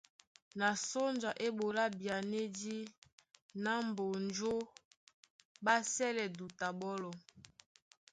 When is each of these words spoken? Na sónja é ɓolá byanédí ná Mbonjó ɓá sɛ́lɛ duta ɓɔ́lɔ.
Na 0.59 0.69
sónja 0.89 1.31
é 1.45 1.47
ɓolá 1.57 1.85
byanédí 1.99 2.75
ná 3.63 3.71
Mbonjó 3.87 4.53
ɓá 5.65 5.75
sɛ́lɛ 5.93 6.25
duta 6.37 6.67
ɓɔ́lɔ. 6.79 7.11